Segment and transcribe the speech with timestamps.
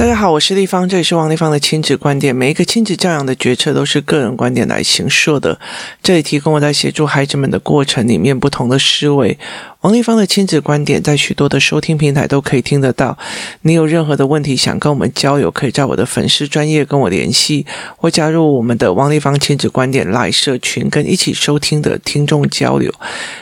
[0.00, 2.34] 大家好，我是立方，这里是王立方的亲子观点。
[2.34, 5.60] 每一个亲子教养的决策都是个人观点来形设的。
[6.02, 9.38] 这里提供我在协助孩子们的过程里面不同的思维。
[9.80, 13.16] 王立芳的亲子观点在许多的收听平台都可以听得到。
[13.62, 17.64] 你有任何的问题想跟我们交流，可以在我的粉丝专业跟我联系，
[17.96, 22.92] 或加入我们的王立芳亲子观点 LINE 社群，跟一起收听的听众交流。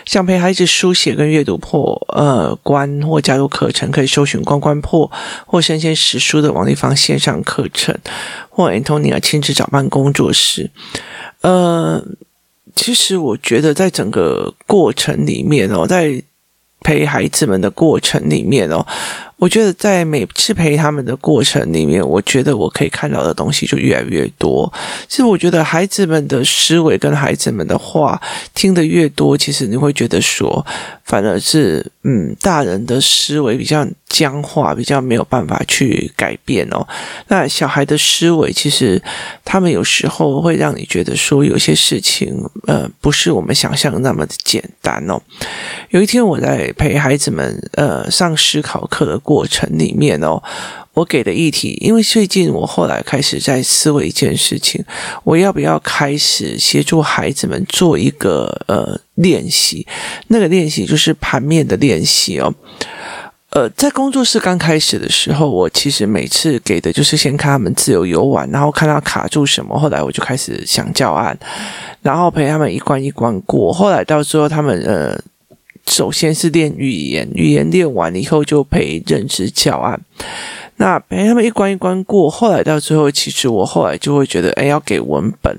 [0.05, 5.11] 想陪孩子书写跟阅读破呃关，或加入课程，可以搜寻关关破
[5.45, 7.97] 或生鲜识书的王立芳线上课程，
[8.49, 10.71] 或 Antonia 亲子早班工作室。
[11.41, 12.05] 呃，
[12.75, 16.23] 其实我觉得在整个过程里面哦，在
[16.81, 18.87] 陪孩子们的过程里面哦。
[19.39, 24.71] 我觉得在每次陪他们的过程里面，我觉得我可以看到的东西就越来越多。
[25.09, 28.21] 其实我觉得孩子们的思维跟孩子们的话
[28.53, 30.67] 听得越多，其实你会觉得说，
[31.05, 36.85] 反而是嗯，大人的思维比较僵化，比较没有办法去改变哦。
[37.29, 39.01] 那小孩的思维其实
[39.45, 42.35] 他们有时候会让你觉得说，有些事情
[42.67, 45.21] 呃不是我们想象的那么的简单哦。
[45.91, 50.43] 有一天我在陪孩子们呃上思考课的过程里面哦，
[50.95, 54.83] 我给的议题，因为最近我后来开始在思维一件事情，
[55.23, 59.87] 我要不要开始协助孩子们做一个呃练习？
[60.29, 62.55] 那个练习就是盘面的练习哦。
[63.51, 71.39] 呃，在工作室刚开始的时候，我其实每次给的就是先看他们自由游玩，然后看他卡住什么，后来我就开始想教案，
[72.01, 75.21] 然后陪他们一关一关过，后来到最后他们呃。
[75.89, 80.01] 首先是练语言，语言练完以后就陪认知教案。
[80.77, 85.57] 那陪他们一关一关过，后来到最后，其实我后来就会觉得，哎，要给文本。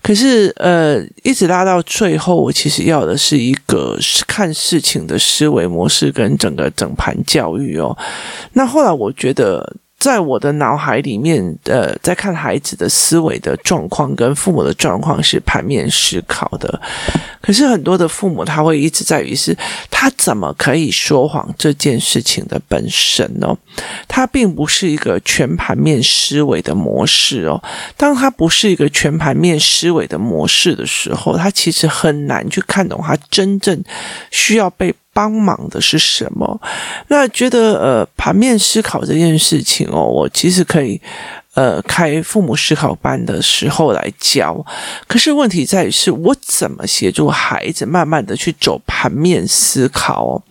[0.00, 3.98] 可是，呃，一直拉到最后，我其实要的是一个
[4.28, 7.96] 看事情的思维模式跟整个整盘教育哦。
[8.52, 9.76] 那后来我觉得。
[10.04, 16.78] 在我的脑海里面，呃，在看孩子的思维的状况跟父母的状况是盘面思考的，
[17.40, 19.56] 可是很多的父母他会一直在于是，
[19.90, 23.56] 他怎么可以说谎这件事情的本身哦，
[24.06, 27.62] 他并不是一个全盘面思维的模式哦。
[27.96, 33.82] 当他不是一个全盘面思维的模式的时候，他其实很难去看懂他真正
[34.30, 34.94] 需要被。
[35.14, 36.60] 帮忙的是什么？
[37.08, 41.00] 那觉得呃，盘面思考这件事情哦，我其实可以
[41.54, 44.62] 呃开父母思考班的时候来教。
[45.06, 50.42] 可是问题在于是我怎么协助孩子慢慢的去走盘面思考哦？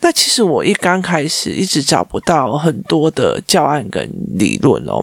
[0.00, 5.00] 那其实我一刚开始一直找不到很多的教案跟理论哦。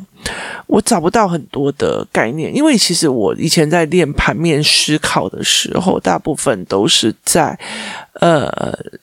[0.69, 7.57] 我找不到很多的概念，因为其实我以前在练盘面思考的时候，大部分都是在
[8.19, 8.47] 呃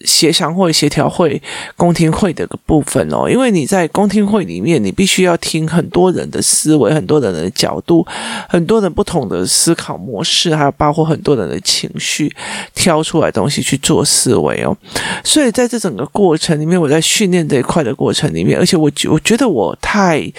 [0.03, 1.43] 协商会、协调会、
[1.76, 3.28] 公听会的个部分哦。
[3.28, 8.06] 因为你在公听会里面，你必须要听很多人的思维、很多人的角度、
[8.49, 12.32] 很多人不同的思考模式，还有包括很多人的情绪，
[12.76, 14.76] 挑出来东西去做思维哦。
[15.25, 20.32] 所以在这整个过程里面，我在训练这一块的过程里面，而且我我觉得我太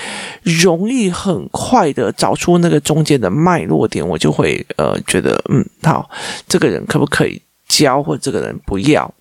[0.44, 1.12] 容易。
[1.18, 6.10] 很快的找出那个中间的脉络点，我就会呃觉得嗯好，
[6.48, 9.12] 这个人可不可以教，或这个人不要？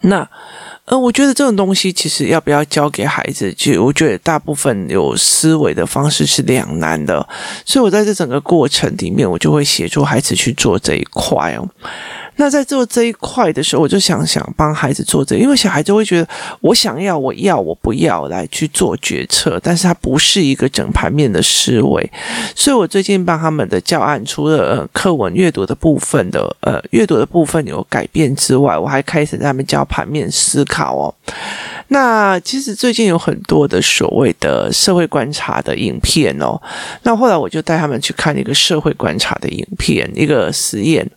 [0.00, 0.28] 那
[0.86, 7.26] 呃，我觉得这种东西其实要不要教给孩子，就我觉得大部分有思维的方式是两难的，
[7.64, 11.68] 所以我在这整个过程里面，我就会协助孩子去做这一块哦。
[12.36, 16.28] 那在做这一块的时候，我就想想帮孩子做这，因为小孩子会觉得
[16.60, 22.10] 我想要，我要，我不要来去做决策，但是他不是一个整盘面的思维，
[22.54, 31.14] 所以我最近帮他们的教案，除了呃课文阅读的部分的呃阅读的部分有改变之外，我还开始在他们教盘面思考哦。
[31.88, 36.60] 那其实最近有很多的所谓的社会观察的影片哦，
[37.02, 41.08] 那后来我就带他们去看一个社会观察的影片，一个实验。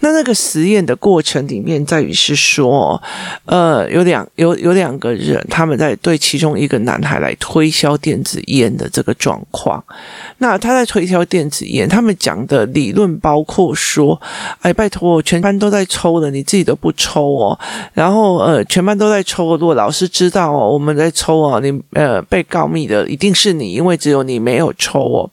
[0.00, 3.00] 那那个实验的过程里面在于是说，
[3.46, 9.82] 呃，有两有有两个人，他们在对其中一个男孩来推销电子烟的这个状况。
[10.38, 14.20] 那他在推销电子烟，他们讲的理论包括说，
[14.60, 17.58] 哎，拜托，全班都在抽了，你自己都不抽哦。
[17.92, 25.30] 然后呃，全班都在抽，如果老是知道哦，我们在抽哦，你呃被告密的一定是你，因为只有你没有抽哦。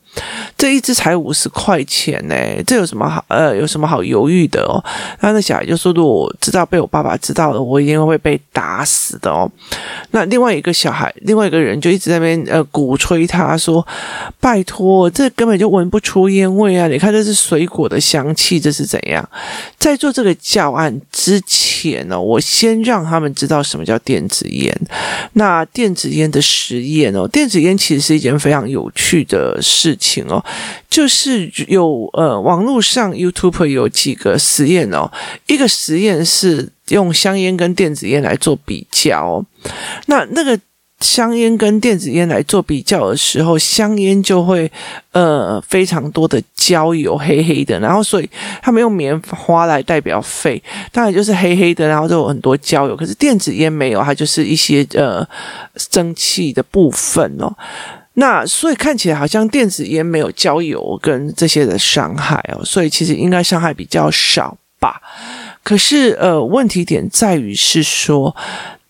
[0.57, 2.35] 这一支才五十块钱呢，
[2.67, 4.83] 这有什么好呃有什么好犹豫的哦？
[5.21, 9.49] 那那小孩就说：“如果我知道被我爸爸知道了，我一定会被打死的哦。”
[10.11, 13.85] 那另外一个小孩，另外一个人就一直在那边呃鼓吹他说
[14.39, 16.87] ：“拜托，这根本就闻不出烟味啊！
[16.87, 19.27] 你看这是水果的香气，这是怎样？”
[19.79, 24.75] 在做这个教案之前呢，我先让他们知道什么叫电子烟。
[25.33, 30.43] 那电子烟的实验哦，电子烟其实是一件非常有趣的事情哦，
[30.89, 35.09] 就是有呃网络上 YouTube 有几个实验哦，
[35.47, 39.45] 一个实验是用香烟跟电子烟来做比较哦，
[40.07, 40.59] 那那个。
[41.01, 44.71] 香烟跟电子烟来做比较的时候，香烟就会
[45.13, 48.29] 呃非常多的焦油，黑黑的，然后所以
[48.61, 50.61] 他们用棉花来代表肺，
[50.91, 52.95] 当然就是黑黑的，然后就有很多焦油。
[52.95, 55.27] 可是电子烟没有，它就是一些呃
[55.89, 57.51] 蒸汽的部分哦。
[58.13, 65.01] 那所以看起来好像电子烟没有焦油跟这些的伤害哦，所以其实应该伤害比较少吧。
[65.63, 68.35] 可是呃问题点在于是说。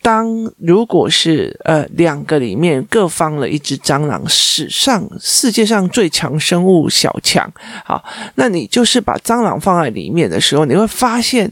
[0.03, 7.47] 当如果是呃两个里面各放了一只蟑螂，史上世界上最强生物小强，
[7.85, 8.03] 好，
[8.33, 11.51] 那你就是把蟑螂放在里面的时候，你会发现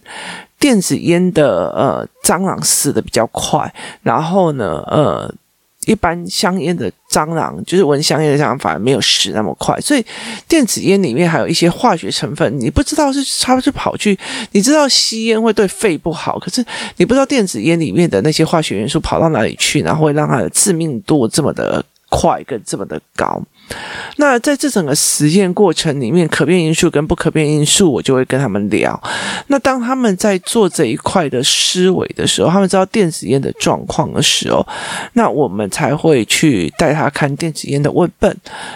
[0.58, 3.72] 电子烟的呃蟑螂死得比较快，
[4.02, 5.32] 然后呢呃。
[5.90, 9.76] 一般香烟的蟑螂，就是闻香烟的蟑螂，反而没有死那么快。
[9.82, 10.06] 所以
[10.48, 14.16] 电子烟里面还有一些化学成分，你不知道是它不是跑去，
[14.52, 16.64] 你知道吸烟会对肺不好，可是
[16.98, 23.42] 你不知道电子烟里面的那些化学元素跑到哪里去，然后会让它的致命度这么的快跟这么的高。
[24.18, 29.00] 那在这整个实验过程里面，可变因素跟不可变因素，我就会跟他们聊。
[29.48, 34.66] 那当他们在做这一块的思维的时候，他们知道电子烟的状况的时候，
[35.14, 38.36] 那我们才会去带他看电子烟的文本。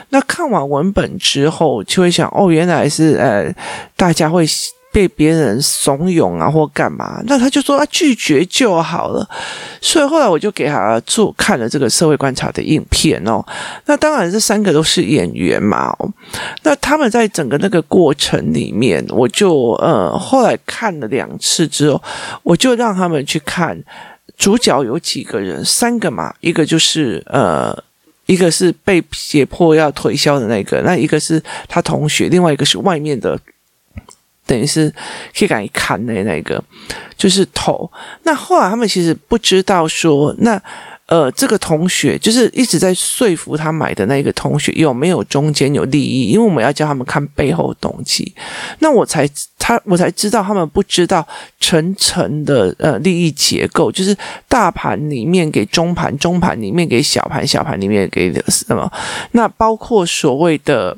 [0.09, 3.51] 那看完文本之后，就会想，哦，原来是呃，
[3.97, 4.45] 大家会。
[4.93, 9.27] 被别人怂恿啊，或干嘛，那他就说他拒绝就好了。
[9.81, 13.43] 所以后来我就给他做看了这个社会观察的影片哦。
[13.87, 15.97] 那当然这三个都是演员嘛。
[16.61, 21.99] 那他们在整个那个过程里面，我就呃后来看了两次之后，
[22.43, 23.75] 我就让他们去看
[24.37, 27.75] 主角有几个人，三个嘛，一个就是呃
[28.27, 33.39] 一个是被胁迫要推销的那个，那一个是他同学，另外一个是外面的。
[34.45, 34.93] 等于是
[35.37, 36.63] 可以敢一看的那个，
[37.17, 37.89] 就是头。
[38.23, 40.61] 那后来他们其实不知道说，那
[41.05, 48.33] 呃，这个同学就是一直在说服他买的那个同学有没有中间有利益，因为我们要叫他们看背后动机。
[48.79, 49.29] 那我才
[49.59, 51.25] 他我才知道他们不知道
[51.59, 54.15] 层层的呃利益结构，就是
[54.47, 58.91] 大盘里面给中盘，中盘里面给小盘，小盘里面给什么？
[59.31, 60.97] 那包括所谓的。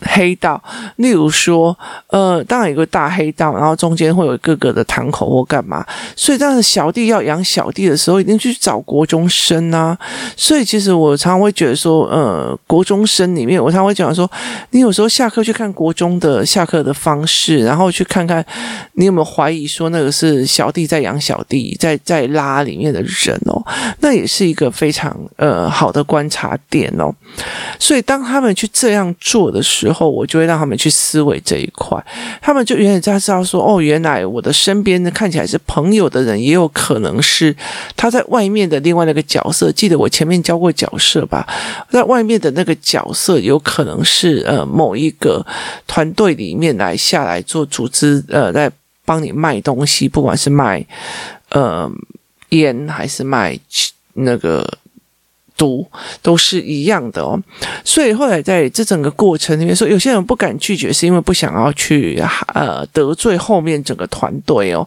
[0.00, 0.62] 黑道，
[0.96, 1.76] 例如说，
[2.08, 5.84] 呃，当然有个大黑道，然后中间会有各个的堂口或干嘛，
[6.16, 9.96] 所以当时小弟要养小弟的时候，一定去找国中生啊。
[10.36, 14.30] 所以其实我常常会觉得说，呃，国中生里面，我常常会讲说，
[14.70, 18.44] 你有时候下课去看国中的下课的方式，然后去看看
[18.94, 23.62] 你有没有怀疑说那个是小弟在养小弟，在在拉里面的人哦，
[24.00, 27.12] 那也是一个非常呃好的观察点哦。
[27.78, 32.00] 所以当他们去这样做的时，之后，我就会让他们去思维这一块，
[32.40, 37.54] 他们就远远在知道说，哦，原来我的身边看起来是朋友的人，也有可能是
[37.96, 39.72] 他在外面的另外那个角色。
[39.72, 41.44] 记得我前面教过角色吧，
[41.90, 45.44] 在外面的那个角色，有可能是呃某一个
[45.88, 48.70] 团队里面来下来做组织，呃，在
[49.04, 50.86] 帮你卖东西，不管是卖
[51.48, 51.90] 呃
[52.50, 53.58] 烟还是卖
[54.14, 54.78] 那个。
[55.56, 55.86] 都
[56.22, 57.40] 都是一样的哦，
[57.84, 62.22] 所以后来在这整个过程里面说，有些人不敢拒绝，是因为不想要去
[62.54, 64.86] 呃得罪后面整个团队哦。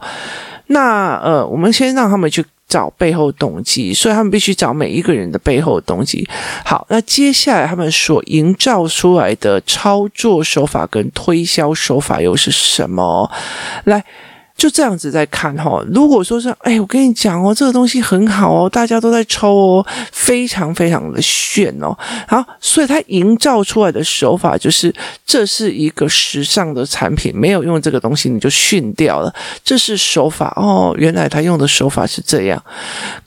[0.68, 6.28] 那呃，我们先让他们去找背后动机，所以他们必须找每一个人的背后动机。
[6.64, 13.32] 好，那接下来他们所营造出来的操作手法跟推销手法又是什么？
[13.86, 14.04] 来。
[14.56, 21.96] 就这样子在看哈，如果说是，哎，我跟你讲哦，这个东西很好哦，大家都在抽哦，非常非常的炫哦，
[22.28, 24.94] 好，所以他营造出来的手法就是，
[25.26, 29.34] 这是一个时尚的产品，没有用这个东西你就逊掉了，
[29.64, 32.64] 这是手法哦，原来他用的手法是这样，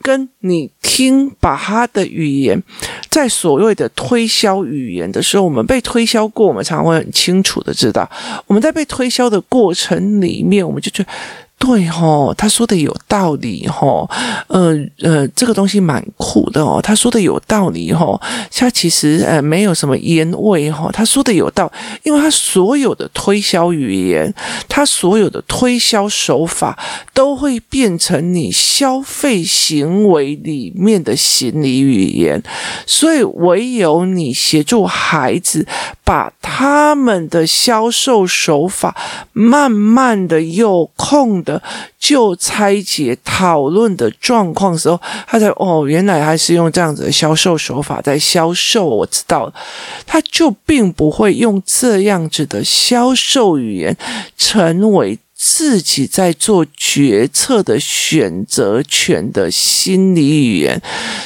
[0.01, 2.63] 跟你听把他的语言，
[3.11, 8.09] 在所谓的推销语言的时候，我们被推销过，我们常常会很清楚的知道，
[8.47, 11.09] 我们在被推销的过程里面，我们就觉得。
[11.59, 14.09] 对吼，他说的有道理吼，
[14.47, 18.21] 呃呃，这个东西蛮酷的哦，他说的有道理吼，
[18.55, 21.71] 他其实呃没有什么烟味吼，他说的有道，
[22.05, 24.33] 因为他所有的推销语言，
[24.69, 26.79] 他所有的推销手法
[27.13, 32.41] 都会变成你消费行为里面的心理语言，
[32.87, 35.67] 所以唯有你协助孩子
[36.09, 38.97] 把他们的销售手法
[39.35, 41.43] 慢慢的有空。
[41.45, 41.63] 的
[41.99, 48.87] 就拆解讨论的状况时候，他才哦，原来他是用这样子的销售手法在销售。
[48.87, 49.53] 我知道，
[50.07, 53.95] 他就并不会用这样子的销售语言
[54.39, 60.81] 成为自己在做决策的选择权的心理语言。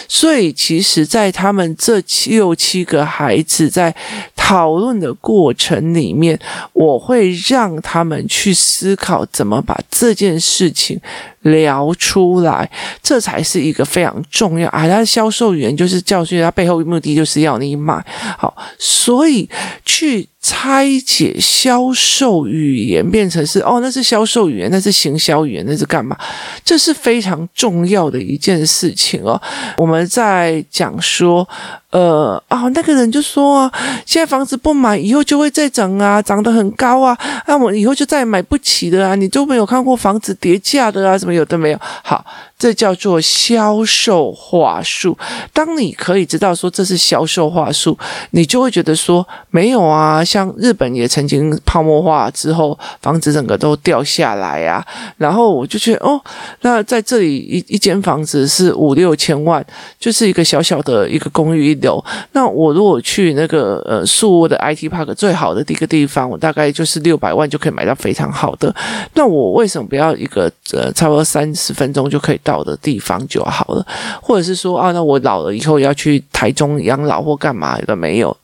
[0.09, 3.95] 所以，其实，在他们这六七个孩子在
[4.45, 6.37] 讨论的过程里面，
[6.73, 11.01] 我会让他们去思考怎么把这件事情
[11.43, 12.69] 聊出来，
[13.03, 14.89] 这才是一个非常重要啊！
[14.89, 18.05] 他的销售语言就是教训他背后目的就是要你买
[18.39, 19.49] 好，所以
[19.85, 26.17] 去拆解销售语言，变成是哦，那是销售语言，那是行销语言，那是干嘛？
[26.65, 29.41] 这是非常重要的一件事情哦。
[29.77, 31.49] 我们在讲说。
[31.93, 33.73] 呃啊，那个人就说啊，
[34.07, 37.15] 现在房子不买，以后就会再涨啊，涨得很高啊，
[37.47, 41.79] 那我以后就再也买不起的啊，你都没有看过房子跌价的啊，什么有都没有？
[41.81, 42.25] 好，
[42.63, 45.19] 这叫做销售话术。
[45.53, 47.99] 当你可以知道说这是销售话术，
[48.31, 56.23] 你就会觉得说没有啊，像日本也曾经泡沫化之后，房子整个都掉下来啊，然后我就觉得哦，
[56.61, 59.65] 那在这里一一间房子是五六千万，
[59.99, 61.73] 就是一个小小的一个公寓。
[61.73, 68.75] 一楼，那我如果去那个呃树窝的 IT Park 最好的一个地方，我大概就是六百万就可以买到非常好的。
[69.15, 73.87] 那我为什么不要一个呃差不多三十分钟就可以到的地方就好了？
[74.21, 78.37] 或者是说啊，那我老了以后要去台中养老或干嘛的没有？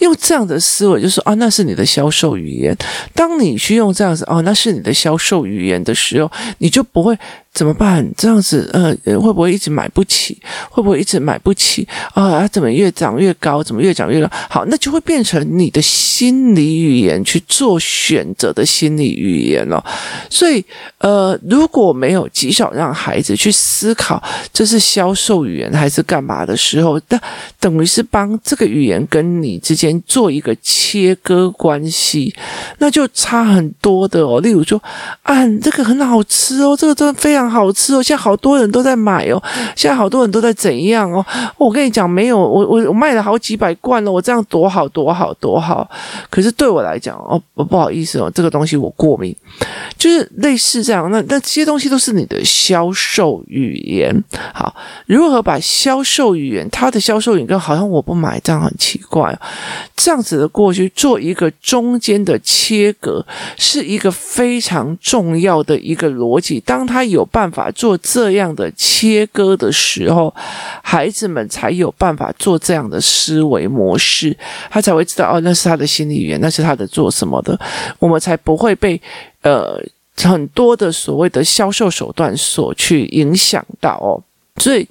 [0.00, 2.76] 用这样的思维，就是说啊，那是你的销售语言。
[3.14, 7.16] 当你去用这样子哦，那是你的销售语言的时候，你就不会。
[7.54, 8.04] 怎么办？
[8.16, 10.36] 这样子，呃，会不会一直买不起？
[10.70, 11.86] 会不会一直买不起？
[12.12, 13.62] 啊，怎么越涨越高？
[13.62, 14.28] 怎么越涨越高？
[14.50, 19.80] 好，那就会变成你的心理语言去做选择的心理语言了。
[20.28, 20.64] 所以，
[20.98, 24.20] 呃，如果没有极少让孩子去思考
[24.52, 27.20] 这是销售语言还是干嘛的时候，那
[27.60, 32.34] 等于是帮这个语言跟你之间做一个切割关系，
[32.78, 34.40] 那就差很多的哦。
[34.40, 34.82] 例如说，
[35.22, 37.44] 啊，这个很好吃哦，这个真的非常。
[37.44, 38.02] 好吃哦！
[38.02, 39.40] 现在好多人都在买哦，
[39.76, 41.24] 现在好多人都在怎样哦？
[41.58, 45.88] 我跟你讲，没有我我我卖了好几百罐了，我这样多好多好多好。
[46.30, 49.36] 可是对我来讲哦，不好意思哦，这个东西我过敏，
[49.98, 51.08] 就是类似这样。
[51.10, 54.24] 那那这些东西都是你的销售语言。
[54.54, 54.74] 好，
[55.06, 59.33] 如何把销售语言，他的销售语言跟好像我不买这样很奇怪，
[59.96, 63.24] 这样子的过去做一个中间的切割，
[63.56, 66.60] 是一个非常重要的一个逻辑。
[66.60, 70.34] 当他有办法做这样的切割的时候，
[70.82, 74.36] 孩子们才有办法做这样的思维模式，
[74.70, 77.58] 他才会知道哦，那是他的心理语言，那是他的做什么的，
[77.98, 79.00] 我们才不会被
[79.42, 79.80] 呃
[80.16, 84.22] 很多的所谓的销售手段所去影响到哦，
[84.60, 84.86] 所以。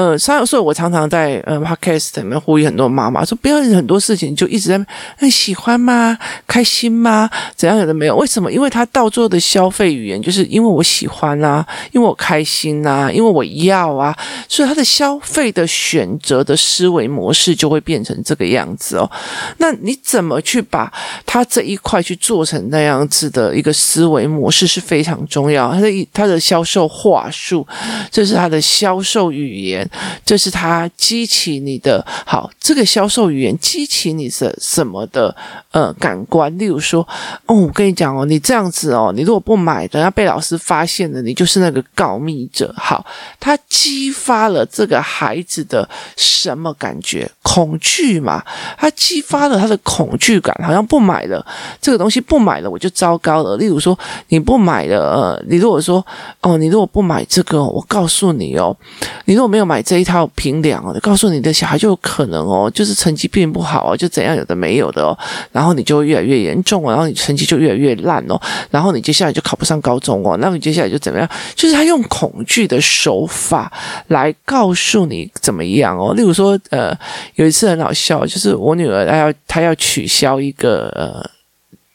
[0.00, 4.86] 呃，所以，我常常在呃 podcast 里面呼吁很多妈妈说，不要很多事情就一直在
[5.18, 6.16] 很喜欢吗？
[6.46, 7.28] 开心吗？
[7.54, 8.16] 怎样有的没有？
[8.16, 8.50] 为什么？
[8.50, 14.16] 因为他到最后的消费语言就是因为我喜欢啊，因为我开心啊，因为我要啊，
[14.48, 19.10] 所以他的消费的选择的思维模式就会变成这个样子哦。
[19.58, 20.90] 那你怎么去把
[21.26, 25.70] 他这一块去做成那样子的一个思维模式是非常重要。
[25.74, 27.66] 他的他的销售话术，
[28.10, 29.86] 这是他的销售语言。
[30.24, 35.34] 这是它激起你的好，这个销售语言激起你的什么的
[35.72, 36.56] 呃感官？
[36.56, 37.00] 例如说，
[37.46, 42.72] 哦，我跟你讲哦，你这样子哦，你如果不买，等下被老师发现了，你就是那个告密者。
[42.76, 43.04] 好，
[43.40, 47.28] 他激发了这个孩子的什么感觉？
[47.42, 48.44] 恐惧嘛？
[48.78, 51.44] 他激发了他的恐惧感，好像不买了
[51.80, 53.56] 这个东西，不买了我就糟糕了。
[53.56, 53.98] 例如说，
[54.28, 56.06] 你不买了，呃，你如果说
[56.42, 58.76] 哦，你如果不买这个，我告诉你哦，
[59.24, 59.70] 你如果没有。
[59.70, 65.16] 买这一套平凉哦，告诉你的小孩就有可能哦，就是成绩并不好哦，就怎样有的没有的哦，
[65.52, 68.40] 然后你就会越来越严重哦，然后你成绩就越来越烂哦，
[68.70, 71.28] 然后你接下来就考不上高中哦，那你接下来就怎么样？
[71.54, 73.72] 就是他用恐惧的手法
[74.08, 76.12] 来告诉你怎么样哦。
[76.14, 76.92] 例如说，呃，
[77.36, 81.30] 有一次很好笑，就是我女儿她要她要取消一个呃。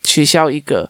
[0.08, 0.88] 取消一个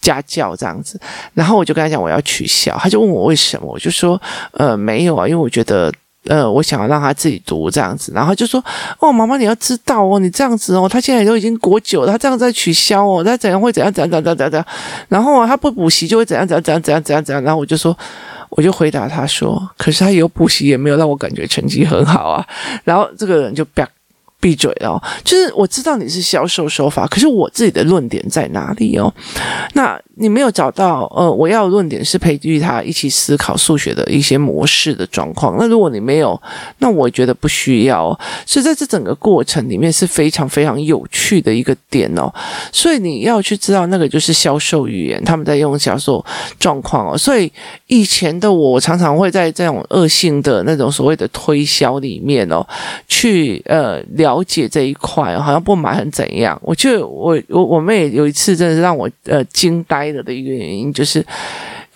[0.00, 1.00] 家教这样子，
[1.34, 4.20] 然后我就跟他讲我要取消，他就问我为什么，我就说
[4.54, 5.90] 呃没有啊，因为我觉得
[6.28, 8.62] 呃我想要让他自己读这样子，然后就说
[8.98, 14.66] 哦妈妈你要知道哦，你这样子哦，他现在都已经国九了，他这样在取消哦，他怎样会怎样怎样怎样怎样怎样，
[15.08, 17.96] 然后他不补习就会怎样怎样怎样怎样怎样怎样，然后我就说
[18.50, 22.46] 我就回答他说，可是他有补习也没有让我感觉成绩很好啊，
[22.84, 23.88] 然后这个人就不要。
[24.46, 25.02] 闭嘴哦！
[25.24, 29.12] 就是我知道你是销售手法，可是我自己的论点在哪里哦？
[29.74, 35.56] 那你没有找到呃，我要论点是培育他一起思考数学的一些模式的状况。
[35.58, 36.40] 那如果你没有，
[36.78, 38.16] 那我觉得不需要。
[38.46, 42.32] 所以在这整个过程里面是非常非常有趣的一个点哦。
[42.70, 46.24] 所以你要去知道那个就是销售语言，他们在用销售
[46.60, 47.18] 状况哦。
[47.18, 47.52] 所以
[47.88, 52.64] 以前的我常常会在这种恶性的那种所谓的推销里面哦，
[53.08, 54.35] 去呃聊。
[54.36, 56.60] 了解这一块，好像不买很怎样？
[56.62, 61.24] 我就我我我妹有一次真的是让我呃惊呆了的一个原因就是。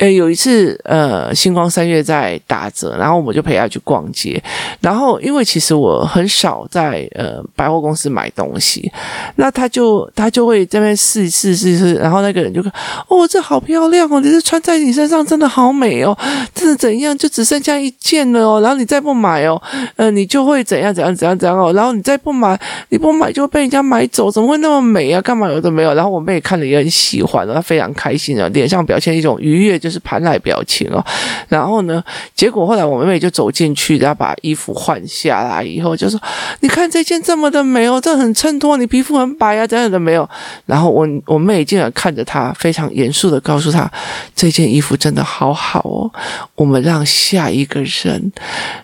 [0.01, 4.43] 呃，有一次，呃，星光三月在打折，然后我们就陪他去逛街。
[4.81, 8.91] 然后，因为其实我很少在呃百货公司买东西，
[9.37, 12.73] 那他就他就会这边试试试试，然后那个人就说
[13.09, 16.17] ：“哦，这好漂亮哦，你这穿在你身上真的好美哦，
[16.55, 17.15] 这是怎样？
[17.19, 19.61] 就只剩下一件了哦，然后你再不买哦，
[19.97, 25.21] 呃，你就会怎样怎样怎样怎样哦，然后你再不买，你不买就会被人家买走，怎么会那么美啊？
[25.21, 25.93] 干嘛有的没有？
[25.93, 29.90] 然后我妹看了也很喜欢，她非常开心的脸上表现一种愉悦，就。
[29.91, 31.05] 是盘来表情哦，
[31.49, 32.03] 然后呢，
[32.35, 36.21] 结果后来我妹妹就走进去，然后把衣服换下来以后，就说
[36.61, 40.29] ：“你看这件这么的美哦，这很衬托你皮肤很白啊，这样的没有。”
[40.67, 43.91] 然后我我妹竟然看着她，非常严肃的告诉她
[44.37, 46.11] ：“这件衣服真的好好哦，
[46.55, 48.33] 我们让下一个人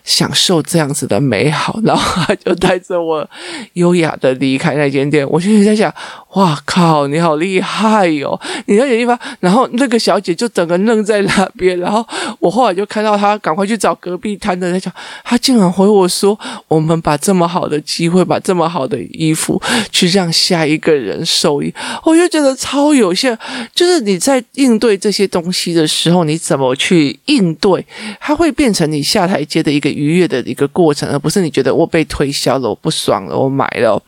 [0.03, 3.29] 享受这样子的美好。”然后她就带着我
[3.75, 5.29] 优雅的离开那间店。
[5.31, 5.93] 我心里在想
[6.35, 8.41] ：“哇靠，你好厉害哟、哦！
[8.67, 12.07] 你那件衣服。”然后那个小姐就整个那在那边，然后
[12.39, 14.93] 我后来就看到他赶快去找隔壁摊的在讲，
[15.25, 16.39] 他竟然回我说
[16.69, 19.61] ：“我们把这么好的机会，把这么好的衣服
[19.91, 21.73] 去让下一个人受益。”
[22.05, 23.37] 我就觉得超有限，
[23.75, 27.85] 就是你在应对这些东西的时候，你怎么去应对，
[28.21, 34.01] 它会变成你下台阶的一个愉悦的一个过程，而不是你觉得我被推销了，我不爽了，我买了。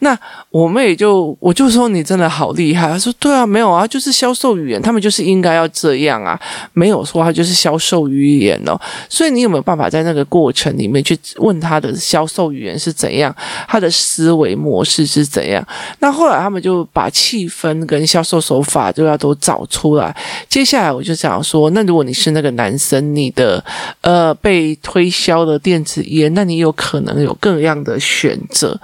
[0.00, 0.18] 那
[0.50, 6.38] 我们也就我就说你真的好厉害，他说：“对啊，没有啊，就是销售语言，他们就是应该要这样啊。”，
[6.72, 13.34] 没有说他就是销售语言哦，所以你有没有办法在那个过程里面去问他的销售语言是怎样，
[13.68, 15.66] 他的思维模式是怎样？
[16.00, 20.14] 那后来他们就把气氛跟销售手法都要都找出来。
[20.48, 23.62] 接下来我就想说，那如果你是那个男生，你的
[24.00, 28.78] 呃被推销的电子烟，那你有可能有各样的选择。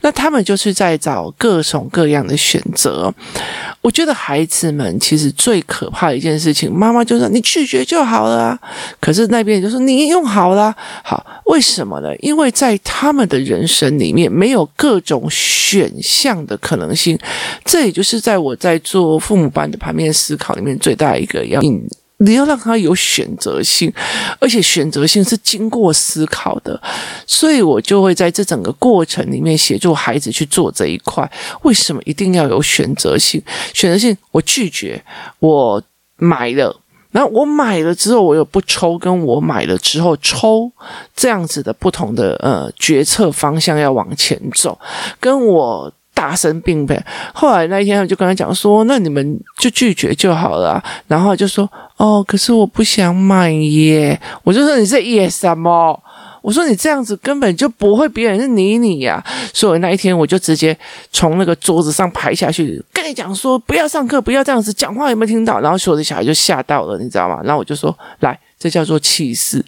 [0.00, 3.12] 那他们就是在找各种各样的选择。
[3.80, 8.58] 我觉得孩子们其实最可怕的一件事情，妈妈就说你拒绝就好了啊，
[8.98, 12.08] 可是那边就说你用好了，好，为什么呢？
[12.16, 17.16] 因为在他们的人生里面没有各种选项的可能性，
[17.64, 21.80] 这也就是在我在做父母班的盘面思考里面最大一个要引。
[22.18, 23.92] 你要让他有选择性，
[24.40, 26.80] 而且选择性是经过思考的，
[27.26, 31.28] 所以我就会在这整个过程里面协助孩子去做这一块。
[31.62, 33.40] 为什么一定要有选择性？
[33.72, 35.00] 选择性，我拒绝，
[35.40, 35.82] 我
[36.22, 36.80] 买了，
[37.10, 40.70] 然后我买了之后，我又不抽，跟我买了之后抽
[41.16, 44.78] 这样子的不同的呃决策方向要往前走，
[45.18, 45.92] 跟我。
[46.14, 47.02] 大声并呗。
[47.32, 55.98] 后来那一天，我就跟他讲说：“那你们就拒绝就好了。”然后就说：“哦，可是我不想买耶。”我就说：“你是野什么？”
[56.42, 59.24] 我说：“你这样子根本就不会别人是理你呀。”
[59.54, 60.76] 所以那一天我就直接
[61.10, 67.40] 从那个桌子上拍下去，跟你讲说：“不要上课，不要这样子讲话，有没有听到？”然后所有的小孩就吓到了，你知道吗？
[67.44, 69.60] 然后我就说：“来。”这叫做气势，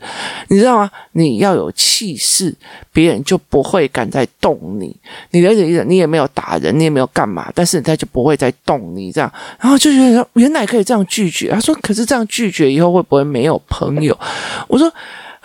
[0.46, 0.88] 你知道吗？
[1.14, 2.54] 你要有气势，
[2.92, 4.96] 别人就不会敢再动你。
[5.32, 9.28] 你了解一点，你也没有打人，你也没有干嘛，但是他就不会再动你这样。
[9.58, 11.50] 然后就觉得原来可以这样拒绝。
[11.50, 14.16] 他说：“可是这样拒绝以后会不会没有朋友？”
[14.68, 14.88] 我说。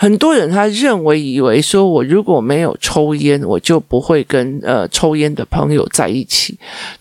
[0.02, 6.58] 很多人他认为以为说，我如果没有抽烟，我就不会跟呃抽烟的朋友在一起。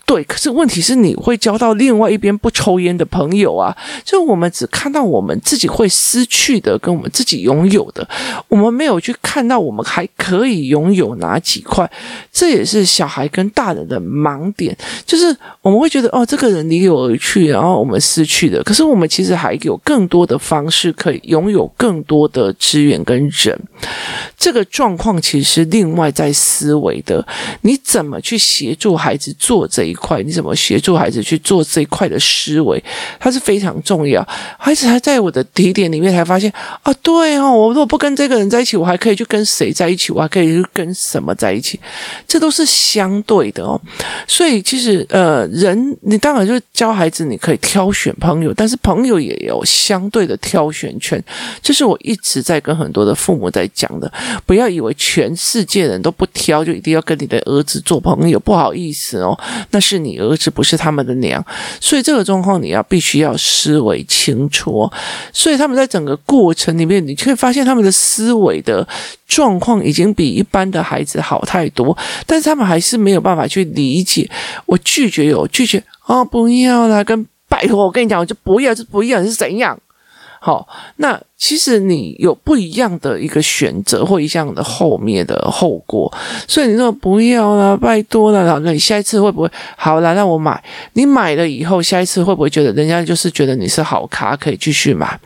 [0.09, 3.77] 对，可是问题是你会交到另外一边不抽烟的朋友啊。
[4.03, 8.07] 就我们只看到我们自己会失去的，跟我们自己拥有的，
[8.47, 11.87] 我们没有去看到我们还可以拥有哪几块。
[12.31, 15.25] 这也是小孩跟大人的盲点，就是
[15.61, 18.63] 我们会觉得哦，这个人离我而去，然后我们失去的。
[18.63, 22.99] 可是我们其实还有更多的方式可以拥有更多的资源。
[23.03, 23.59] 跟人
[24.37, 27.25] 这个状况，其实是另外在思维的，
[27.61, 32.83] 你怎么去协助孩子做这一块，你怎么协助孩子去做这一块的思维，
[33.19, 34.27] 它是非常重要。
[34.57, 36.51] 孩子还在我的提点里面才发现
[36.83, 40.11] 啊，对哦，我如果不跟这个人在一起，我还可以去跟谁在一起？
[40.11, 41.79] 我还可以去跟什么在一起？
[42.27, 43.79] 这都是相对的哦。
[44.27, 51.21] 所以其实呃，人你当然就是教孩子，你可以挑选朋友，但是朋友也有相对的挑选权。
[51.61, 54.11] 这是我一直在跟很多的父母在讲的，
[54.45, 58.39] 不要以为全世界人都不挑，就一定要跟你的儿子做朋友。
[58.39, 59.37] 不好意思哦，
[59.71, 61.43] 那是你儿子，不是他们的娘。
[61.79, 64.89] 所以这个状况你要必须要思维清楚。
[65.33, 68.87] 所以他们在整个过程里面，你可以发现他们的思维的
[69.27, 74.29] 状况已经比一般的孩子好太多，但是他们还是没有办法去理解。
[74.65, 79.77] 我拒绝有拒绝哦，不要啦，跟拜托我跟你讲，我就不要，就不要，是怎样？
[80.41, 86.11] 好，那其实你有不一样的一个选择或一样的后面的后果，
[86.47, 90.13] 所以你说不要了，拜托了，然后你下一次会不会好了？
[90.15, 95.19] 那我买，你买了以后，下一次会不会觉得人家就是觉得你是好咖，可以继续买？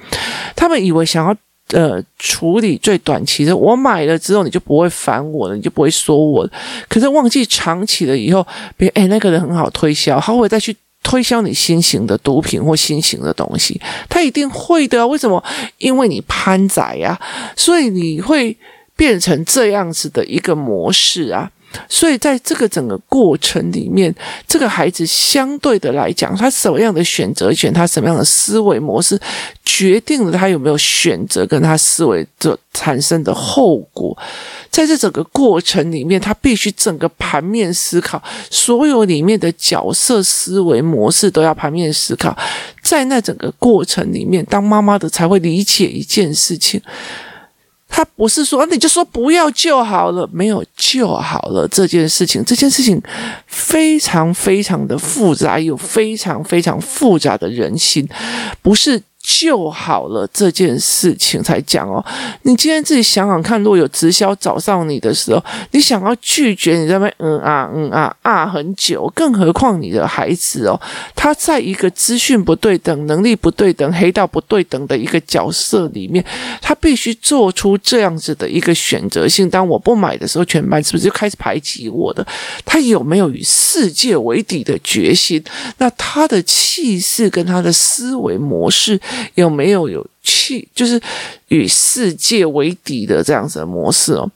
[0.55, 1.35] 他们以为想要
[1.79, 6.49] 呃处理最短期的，我买了之后你就不会烦我了，你就不会说我了，
[6.89, 8.45] 可是忘记长期了以后，
[8.75, 10.75] 别哎那个人很好推销，他会再去。
[11.03, 15.05] 推销你新型的毒品或新型的东西，他一定会的。
[15.05, 15.43] 为什么？
[15.77, 17.19] 因为你攀载呀，
[17.55, 18.57] 所以你会
[18.95, 21.51] 变成这样子的一个模式啊。
[21.89, 24.13] 所以在这个整个过程里面，
[24.47, 29.19] 这个孩子相对的来讲，他什么样的选择权，他什么样的思维模式，
[29.65, 34.17] 决定了他有没有选择跟他思维的产生的后果。
[34.69, 42.35] 在这整个过程里面，他必须整个盘面思考，所有里面的角色思维模式都要盘面思考。
[42.81, 46.81] 在那整个过程里面，当妈妈的才会理解一件事情。
[47.95, 52.99] 他不是说你就说不要就好了，没有就好了这件事情，这件事情
[53.45, 58.09] 非常非常的复杂，有非常非常复杂的人心，
[58.63, 58.99] 不是。
[59.23, 62.03] 就好了这件事情才讲哦。
[62.41, 70.79] 你今天自己想想看，如果有直销找上你的时候，你想要拒绝，你在那边嗯啊嗯啊啊很久，更何况你的孩子哦，
[71.15, 76.23] 他在一个资讯不对等、能力不对等、黑道不对等的一个角色里面，
[76.61, 79.49] 他必须做出这样子的一个选择性。
[79.49, 82.27] 当我不买的时候，全班是不是就开始排挤我的？
[82.65, 85.41] 他有没有与世界为敌的决心？
[85.77, 88.99] 那他的气势跟他的思维模式。
[89.35, 91.01] 有没有有气，就是
[91.47, 94.29] 与世界为敌的这样子的模式哦？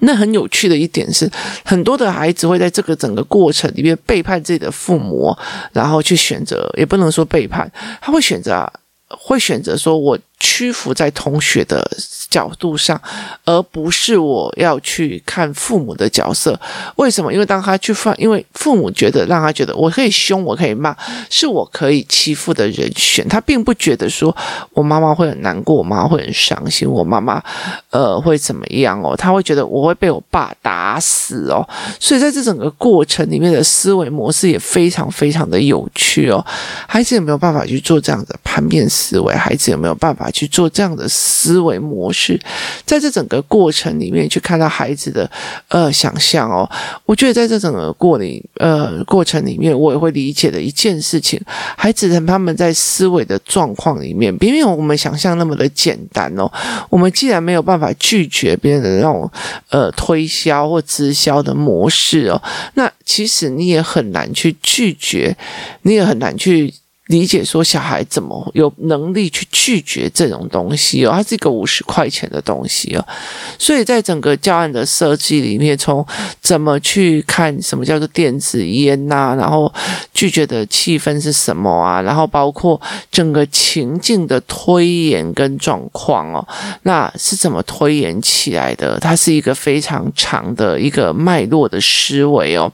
[0.00, 1.30] 那很有趣的一点是，
[1.64, 5.36] 很多的孩子会在这个整个过程里面背叛自己的父母，
[5.72, 8.70] 然后去选择，也不能说背叛，他会选择，
[9.08, 10.18] 会选择说我。
[10.40, 11.84] 屈服在同学的
[12.30, 13.00] 角度上，
[13.44, 16.58] 而不是我要去看父母的角色。
[16.96, 17.32] 为什么？
[17.32, 20.96] 因为当他去放，因为父母觉得让他觉得我可以凶，我可以骂，
[21.28, 23.28] 是我可以欺负的人选。
[23.28, 24.34] 他并不觉得说
[24.72, 27.42] 我妈妈会很难过，我妈妈会很伤心，我妈妈
[27.90, 29.16] 呃会怎么样哦？
[29.16, 31.66] 他会觉得我会被我爸打死哦。
[31.98, 36.44] 所以在这整个过程里面的思维模式也非常非常的有趣哦。
[36.86, 39.34] 孩子有没有办法去做这样的盘面思维？
[39.34, 40.28] 孩子有没有办法？
[40.30, 42.38] 去做这样的思维模式，是
[42.84, 45.30] 在这整个过程里面去看到孩子的
[45.68, 46.68] 呃想象哦，
[47.06, 51.40] 我觉得在这整个过里呃过程里面，我也会理解的一件事情，
[51.76, 56.50] 孩子的他们在思维的状况里面，并没有我们想象那么的简单哦。
[56.90, 59.30] 我们既然没有办法拒绝别人的那种
[59.70, 62.42] 呃推销或直销的模式哦，
[62.74, 65.36] 那其实你也很难去拒绝，
[65.82, 66.74] 你也很难去。
[67.08, 73.04] 理解说小孩怎么有能力去拒绝这种东西哦，它是一个五十块钱的东西哦，
[73.58, 76.04] 所以在整个教案的设计里面，从
[76.42, 79.72] 怎么去看什么叫做电子烟呐，然后
[80.12, 82.78] 拒绝的气氛是什么啊，然后包括
[83.10, 86.46] 整个情境的推演跟状况哦，
[86.82, 88.98] 那是怎么推演起来的？
[89.00, 92.70] 它是一个非常长的一个脉络的思维哦，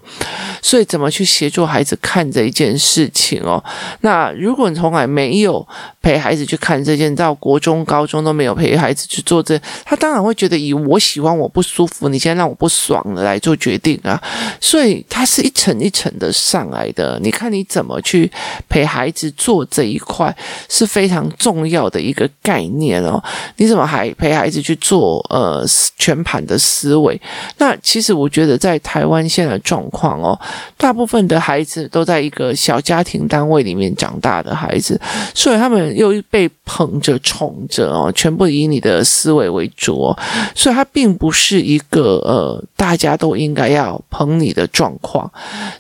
[0.61, 3.63] 所以怎么去协助孩子看这一件事情哦，
[4.01, 4.24] 那。
[4.33, 5.67] 如果你从来没有
[6.01, 14.21] 陪孩子去看这件，到国中、高中都没有陪孩子去做这，他当然会觉得以我喜欢我不舒服，你现在让我不爽了来做决定啊，
[14.61, 17.21] 所以他是一层一层的上来的。
[17.23, 18.31] 你看你怎么去
[18.69, 20.35] 陪孩子做这一块
[20.71, 23.23] 是非常重要的一个概念哦。
[23.57, 25.65] 你怎么还陪孩子去做呃
[25.99, 27.21] 全盘的思维？
[27.59, 30.39] 那其实我觉得在台湾现在的状况哦，
[30.79, 34.14] 大部分的孩子都在一个小家庭单位里面长。
[34.21, 35.01] 大的孩子，
[35.35, 40.19] 所以他们又被捧着宠着哦，全部以你的思维为主哦，
[40.55, 45.31] 所以他并不是一个呃大家都应该要捧你的状况，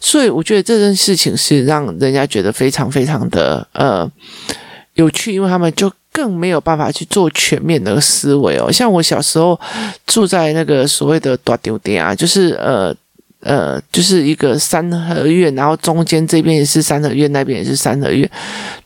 [0.00, 4.10] 所以我觉得这件事情是让人家觉得非常非常的呃
[4.94, 5.92] 有趣，因为他们就。
[6.14, 9.58] 更没有办法去做全面的思维哦，像我小时候
[10.06, 12.94] 住在那个所谓的大丢店啊，就是呃。
[13.44, 18.28] 呃，就是一个三合院，然后中间这边也是三合院，那边也是三合院。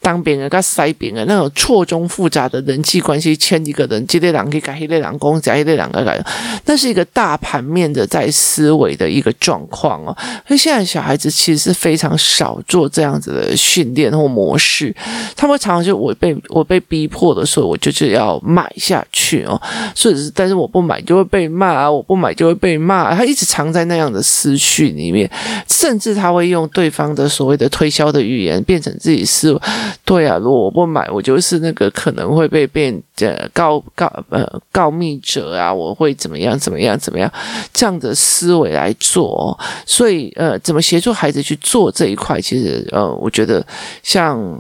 [0.00, 6.20] 当别人跟塞饼的那种错综复杂的人际关系，牵一个人，这类两个改，那类两公，加一类两个改，
[6.64, 10.16] 那是一个大盘面的在思维的一个状况哦。
[10.48, 14.92] 所以现在小孩子其实是非常少做这样子的训练或模式，
[15.36, 19.60] 他们常常就我被我被逼迫的时候，我就是要买下去哦。
[19.94, 24.47] 所以，但是我不买就会被骂啊，我不买就会被骂，他一直藏在那样的思。
[24.48, 25.30] 资讯里面，
[25.68, 29.61] 甚至他会用对方的所谓的推销的语言变成自己思维。
[30.06, 37.30] 对啊，如果我不买，我就是那个可能会被变呃告告呃告密者啊，我会怎么样怎么样怎么样
[37.74, 39.58] 这样的思维来做。
[39.84, 43.62] 所以呃，怎么协助孩子去做这一块，其实呃，我觉得
[44.02, 44.58] 像。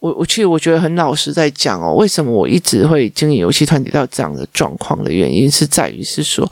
[0.00, 6.48] 我我其实我觉得很老实在讲哦，为什么我一直会经营游戏团体到这样的状况的原因，是在于是说，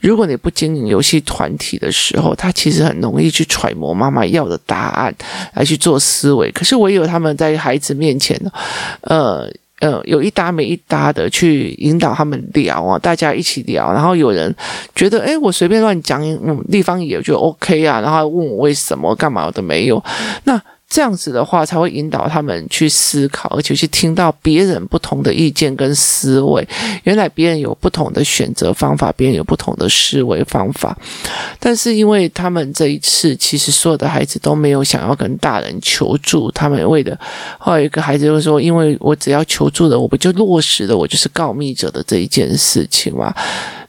[0.00, 5.14] 如果你不经营游戏团体的时候，他其实很容易去揣摩妈妈要的答案
[5.54, 6.50] 来去做思维。
[6.52, 8.38] 可是唯有他们在孩子面前，
[9.00, 14.54] 呃呃，有一搭没一搭的去引导他们聊啊，大家一起聊，然后有人
[14.94, 20.04] 觉得，诶，我随便乱讲，嗯，地方也就 OK 啊，然后问我为什么干嘛都没有，
[20.44, 20.60] 那。
[20.90, 26.66] 这样子的话，才会引导他们去思考，而且去听到别人不同的意见跟思维。
[27.04, 30.98] 原来别人有不同的选择方法，别人有不同的思维方法。
[31.60, 37.16] 但是因为他们这一次，其实所有的孩子都没有想要跟大人求助，他们为的，
[37.56, 43.32] 后来一个孩子就说：“因为我只要求助了，我不就落实了我就是告密者的这一件事情吗？”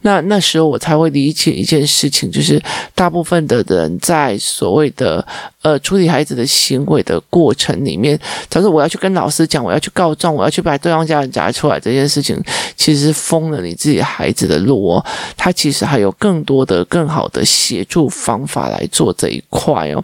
[0.03, 2.61] 那那时候我才会理解一件事情，就是
[2.95, 5.25] 大部分的人在所谓的
[5.61, 8.19] 呃处理孩子的行为的过程里面，
[8.49, 12.41] 他说我要去跟老师讲，我要去告状，我要去把对方家人夹出来，这件事情
[12.75, 15.05] 其实封了你自己孩子的路哦。
[15.35, 20.03] 他其实还有更多的、更好的协助方法来做这一块哦。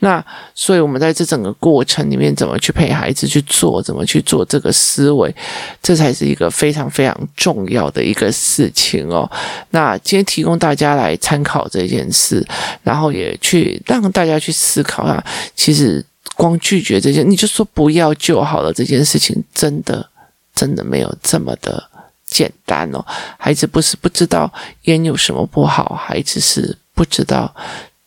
[0.00, 5.34] 那所以我们在这整个过程里面，怎么去陪孩子去做，怎么去做这个思维，
[5.82, 9.30] 这才是一个非常非常重要的一个事情哦。
[9.70, 12.44] 那今天提供大家来参考这件事，
[12.82, 15.24] 然后也去让大家去思考啊。
[15.54, 16.04] 其实
[16.36, 18.72] 光拒绝这些，你就说不要就好了。
[18.72, 20.08] 这件事情真的
[20.54, 21.82] 真的没有这么的
[22.24, 23.04] 简单哦。
[23.38, 27.54] 孩子不是不知道烟有什么不好，孩子是不知道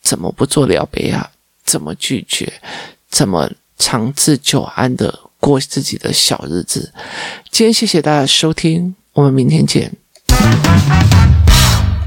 [0.02, 1.30] 怎么不做了别啊，
[1.64, 2.52] 怎么拒绝，
[3.10, 6.94] 怎么长治久安的过自己的小日子。
[7.50, 9.92] 今天谢谢大家收听，我们明天见。